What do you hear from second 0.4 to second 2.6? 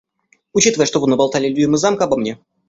Учитывая, что вы наболтали людям из Замка обо мне.